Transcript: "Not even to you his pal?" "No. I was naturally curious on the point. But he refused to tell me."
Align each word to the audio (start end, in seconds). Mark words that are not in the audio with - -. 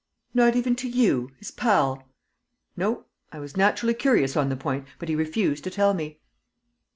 "Not 0.33 0.55
even 0.55 0.75
to 0.77 0.89
you 0.89 1.29
his 1.37 1.51
pal?" 1.51 2.07
"No. 2.75 3.05
I 3.31 3.37
was 3.37 3.55
naturally 3.55 3.93
curious 3.93 4.35
on 4.35 4.49
the 4.49 4.55
point. 4.55 4.87
But 4.97 5.09
he 5.09 5.15
refused 5.15 5.63
to 5.65 5.69
tell 5.69 5.93
me." 5.93 6.17